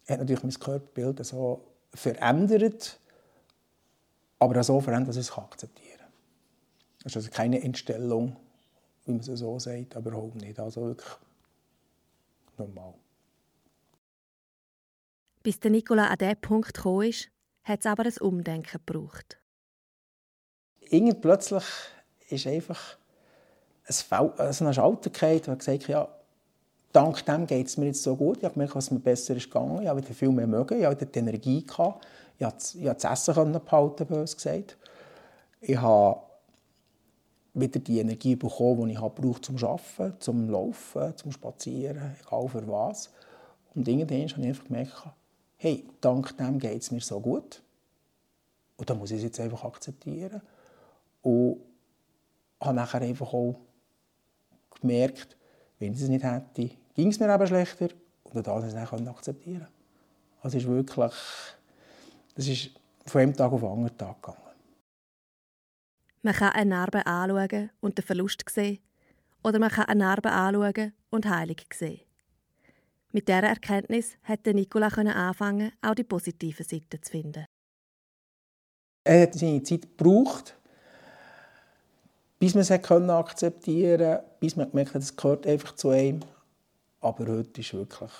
Er 0.06 0.14
hat 0.14 0.20
natürlich 0.20 0.44
mein 0.44 0.54
Körperbild 0.54 1.26
so 1.26 1.62
verändert, 1.94 3.00
aber 4.40 4.60
auch 4.60 4.64
so 4.64 4.80
verändert, 4.80 5.10
dass 5.10 5.18
ich 5.18 5.30
es 5.30 5.38
akzeptieren 5.38 5.98
kann. 5.98 6.12
Das 7.04 7.14
ist 7.14 7.18
also 7.18 7.30
keine 7.32 7.62
Entstellung, 7.62 8.36
wie 9.06 9.12
man 9.12 9.22
es 9.22 9.28
so 9.28 9.58
sagt, 9.60 9.96
aber 9.96 10.12
überhaupt 10.12 10.36
nicht. 10.36 10.60
Also 10.60 10.82
wirklich 10.82 11.12
normal. 12.58 12.94
Bis 15.44 15.60
der 15.60 15.72
Nicola 15.72 16.08
an 16.08 16.18
diesen 16.18 16.42
Punkt 16.42 16.78
ist, 17.04 17.30
hat 17.64 17.80
es 17.80 17.86
aber 17.86 18.04
ein 18.04 18.18
Umdenken 18.20 18.80
gebraucht 18.86 19.41
irgend 20.92 21.22
plötzlich 21.22 21.64
ist 22.30 22.48
einfach 22.48 22.98
ein, 23.86 24.32
also 24.38 24.66
ein 24.66 24.74
Schalter 24.74 25.10
gefallen 25.10 25.42
und 25.48 25.60
gesagt, 25.60 25.88
ja, 25.88 26.08
dank 26.92 27.26
dem 27.26 27.48
geht 27.48 27.68
es 27.68 27.78
mir 27.78 27.88
jetzt 27.88 28.04
so 28.04 28.16
gut. 28.16 28.38
Ich 28.38 28.44
habe 28.44 28.54
gemerkt, 28.54 28.76
was 28.76 28.92
mir 28.92 29.00
besser 29.00 29.36
ist 29.36 29.46
gegangen. 29.46 29.82
Ich 29.82 29.88
habe 29.88 30.02
wieder 30.02 30.14
viel 30.14 30.32
mehr 30.32 30.48
mögen. 30.48 30.80
Ich 30.80 30.86
hatte 30.86 31.06
die 31.06 31.20
Energie. 31.20 31.66
Gehabt. 31.66 32.06
Ich 32.38 32.48
konnte 32.48 32.96
das 33.00 33.28
Essen 33.28 33.52
behalten, 33.66 34.06
bös 34.06 34.36
gesagt. 34.36 34.78
Ich 35.60 35.78
habe 35.78 36.22
wieder 37.54 37.80
die 37.80 38.00
Energie 38.00 38.36
bekommen, 38.36 38.88
die 38.88 38.94
ich 38.94 39.00
brauche 39.00 39.42
zum 39.42 39.58
Arbeiten, 39.58 40.20
zum 40.20 40.50
Laufen, 40.50 41.16
zum 41.18 41.32
Spazieren, 41.32 42.16
egal 42.26 42.48
für 42.48 42.68
was. 42.68 43.12
Und 43.76 43.88
irgendwann 43.88 44.28
habe 44.28 44.42
ich 44.42 44.48
einfach 44.48 44.66
gemerkt, 44.66 45.04
hey, 45.58 45.86
dank 46.02 46.36
dem 46.38 46.60
geht 46.60 46.82
es 46.82 46.92
mir 46.92 47.02
so 47.02 47.20
gut. 47.20 47.62
Und 48.78 48.90
da 48.90 48.96
muss 48.96 49.12
ich 49.12 49.18
es 49.18 49.24
jetzt 49.24 49.40
einfach 49.40 49.64
akzeptieren. 49.64 50.42
Und 51.22 51.62
habe 52.60 52.76
nachher 52.76 53.02
einfach 53.02 53.34
auch 53.34 53.60
gemerkt, 54.80 55.38
wenn 55.80 55.94
ich 55.94 56.02
es 56.02 56.10
nicht 56.10 56.24
hätte, 56.24 56.70
ging 56.94 57.10
es 57.10 57.20
mir 57.20 57.34
eben 57.34 57.48
schlechter 57.48 57.90
und 58.24 58.46
dann 58.46 58.64
es 58.64 58.74
nicht 58.74 58.94
akzeptieren 59.08 59.68
Also 60.42 60.58
es 60.58 60.64
ist 60.64 60.70
wirklich, 60.70 61.14
das 62.36 62.48
ist 62.48 62.72
von 63.06 63.22
einem 63.22 63.36
Tag 63.36 63.52
auf 63.52 63.62
den 63.62 63.70
anderen 63.70 63.98
Tag 63.98 64.22
gegangen. 64.22 64.38
Man 66.24 66.36
kann 66.36 66.52
eine 66.52 66.70
Narbe 66.70 67.06
anschauen 67.06 67.72
und 67.80 67.98
den 67.98 68.06
Verlust 68.06 68.44
sehen, 68.50 68.80
oder 69.44 69.58
man 69.58 69.72
kann 69.72 69.86
eine 69.86 70.02
Narbe 70.02 70.32
anschauen 70.32 70.94
und 71.10 71.28
Heilung 71.28 71.58
sehen. 71.74 72.02
Mit 73.12 73.28
dieser 73.28 73.44
Erkenntnis 73.44 74.18
konnte 74.26 74.54
Nicola 74.54 74.88
anfangen, 74.88 75.72
auch 75.82 75.96
die 75.96 76.04
positiven 76.04 76.66
Seiten 76.66 77.02
zu 77.02 77.12
finden. 77.12 77.46
Er 79.04 79.24
hat 79.24 79.34
seine 79.34 79.64
Zeit 79.64 79.98
gebraucht, 79.98 80.56
bis 82.42 82.56
man 82.56 82.62
es 82.62 82.72
akzeptieren 82.72 84.00
konnte, 84.00 84.24
bis 84.40 84.56
man 84.56 84.72
gemerkt 84.72 84.96
hat, 84.96 85.04
es 85.04 85.16
gehört 85.16 85.46
einfach 85.46 85.76
zu 85.76 85.90
einem. 85.90 86.22
Aber 87.00 87.28
heute 87.28 87.62
ist 87.62 87.72
wirklich, 87.72 88.12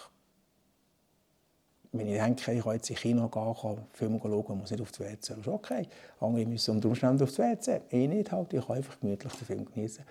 wenn 1.92 2.08
ich 2.08 2.22
denke, 2.22 2.52
ich 2.52 2.64
kann 2.64 2.74
jetzt 2.74 2.90
ins 2.92 3.00
Kino 3.00 3.28
gehen, 3.28 3.56
kann 3.60 3.78
Film 3.94 4.20
schauen, 4.22 4.60
muss 4.60 4.70
nicht 4.70 4.80
auf 4.80 4.92
das 4.92 5.00
WC, 5.00 5.16
das 5.18 5.38
ist 5.40 5.48
okay. 5.48 5.88
Andere 6.20 6.46
müssen 6.46 6.76
unter 6.76 6.90
Umständen 6.90 7.24
auf 7.24 7.36
das 7.36 7.40
WC. 7.40 7.82
Ich 7.90 8.08
nicht 8.08 8.32
halt, 8.32 8.54
ich 8.54 8.64
kann 8.64 8.76
einfach 8.76 9.00
gemütlich 9.00 9.34
den 9.34 9.46
Film 9.48 9.66
genießen. 9.66 10.06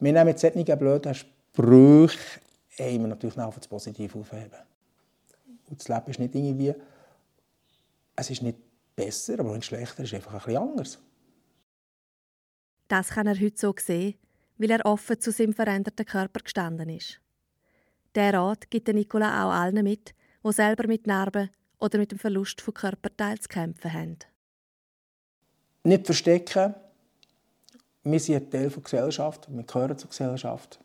Wir 0.00 0.12
nehmen 0.12 0.28
jetzt 0.28 0.40
solche 0.40 0.76
blöden 0.76 1.14
Sprüche, 1.14 2.40
haben 2.80 3.00
wir 3.00 3.06
natürlich 3.06 3.38
auch 3.38 3.54
das 3.54 3.68
Positive 3.68 4.18
aufheben. 4.18 4.58
Und 5.70 5.78
das 5.78 5.86
Leben 5.86 6.10
ist 6.10 6.18
nicht 6.18 6.34
irgendwie, 6.34 6.74
es 8.16 8.28
ist 8.28 8.42
nicht 8.42 8.58
besser, 8.96 9.38
aber 9.38 9.52
wenn 9.54 9.62
schlechter 9.62 10.02
ist, 10.02 10.14
einfach 10.14 10.32
ein 10.32 10.38
bisschen 10.40 10.56
anders. 10.56 10.98
Das 12.92 13.08
kann 13.08 13.26
er 13.26 13.40
heute 13.40 13.56
so 13.56 13.74
sehen, 13.78 14.16
weil 14.58 14.70
er 14.70 14.84
offen 14.84 15.18
zu 15.18 15.32
seinem 15.32 15.54
veränderten 15.54 16.04
Körper 16.04 16.40
gestanden 16.40 16.90
ist. 16.90 17.22
Der 18.14 18.34
Rat 18.34 18.68
gibt 18.68 18.86
Nicola 18.88 19.46
auch 19.46 19.50
allen 19.50 19.82
mit, 19.82 20.14
die 20.44 20.52
selber 20.52 20.86
mit 20.86 21.06
Narben 21.06 21.48
oder 21.80 21.96
mit 21.98 22.12
dem 22.12 22.18
Verlust 22.18 22.60
von 22.60 22.74
Körperteilen 22.74 23.40
zu 23.40 23.48
kämpfen 23.48 23.94
haben. 23.94 24.18
Nicht 25.84 26.04
verstecken. 26.04 26.74
Wir 28.04 28.20
sind 28.20 28.34
ein 28.34 28.50
Teil 28.50 28.68
der 28.68 28.82
Gesellschaft, 28.82 29.48
wir 29.50 29.62
gehören 29.62 29.96
zur 29.96 30.10
Gesellschaft. 30.10 30.78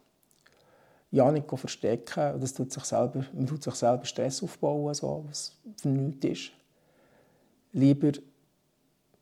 Ja, 1.11 1.29
nicht 1.29 1.49
verstecken, 1.49 2.39
das 2.39 2.53
tut 2.53 2.71
sich 2.71 2.85
selber, 2.85 3.25
man 3.33 3.47
tut 3.47 3.63
sich 3.63 3.75
selber 3.75 4.05
Stress 4.05 4.41
aufbauen, 4.41 4.93
so, 4.93 5.25
was 5.27 5.57
für 5.81 5.89
nichts 5.89 6.25
ist. 6.25 6.51
Lieber 7.73 8.13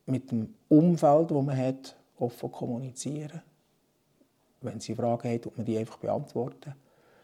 mit 0.06 0.30
dem 0.30 0.54
Umfeld, 0.68 1.32
das 1.32 1.42
man 1.42 1.56
hat, 1.56 1.96
offen 2.18 2.50
kommunizieren. 2.50 3.42
Wenn 4.60 4.80
Sie 4.80 4.94
Fragen 4.94 5.28
haben, 5.28 5.42
tut 5.42 5.56
man 5.56 5.66
die 5.66 5.78
einfach 5.78 5.98
beantworten. 5.98 6.74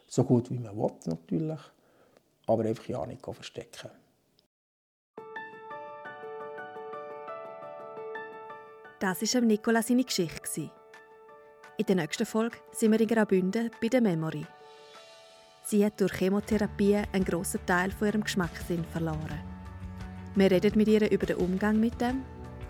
So 0.06 0.24
gut 0.24 0.50
wie 0.50 0.58
man 0.58 0.76
will, 0.76 0.92
natürlich. 1.06 1.60
Aber 2.46 2.64
einfach 2.64 2.86
ja 2.86 3.06
nicht 3.06 3.24
verstecken. 3.24 3.90
Das 9.00 9.20
war 9.34 9.40
Nicola 9.40 9.82
seine 9.82 10.04
Geschichte. 10.04 10.70
In 11.76 11.86
der 11.86 11.96
nächsten 11.96 12.26
Folge 12.26 12.58
sind 12.70 12.92
wir 12.92 13.00
in 13.00 13.08
Graubünden 13.08 13.70
bei 13.80 13.88
der 13.88 14.00
Memory. 14.00 14.46
Sie 15.64 15.84
hat 15.84 16.00
durch 16.00 16.12
Chemotherapie 16.12 17.02
einen 17.12 17.24
grossen 17.24 17.64
Teil 17.66 17.90
von 17.90 18.08
ihrem 18.08 18.24
Geschmackssinn 18.24 18.84
verloren. 18.84 19.40
Wir 20.34 20.50
reden 20.50 20.76
mit 20.76 20.88
ihr 20.88 21.10
über 21.10 21.26
den 21.26 21.36
Umgang 21.36 21.80
mit 21.80 22.00
dem 22.00 22.24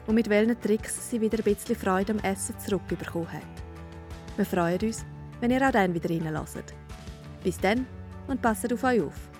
und 0.06 0.14
mit 0.14 0.28
welchen 0.28 0.60
Tricks 0.60 1.10
sie 1.10 1.20
wieder 1.20 1.38
ein 1.38 1.44
bisschen 1.44 1.76
Freude 1.76 2.12
am 2.12 2.18
Essen 2.18 2.58
zurückbekommen 2.58 3.32
hat. 3.32 3.42
Wir 4.36 4.46
freuen 4.46 4.80
uns, 4.80 5.04
wenn 5.40 5.50
ihr 5.50 5.66
auch 5.66 5.72
dann 5.72 5.94
wieder 5.94 6.10
reinlässt. 6.10 6.74
Bis 7.42 7.58
dann 7.58 7.86
und 8.28 8.40
passt 8.40 8.72
auf 8.72 8.84
euch 8.84 9.02
auf. 9.02 9.31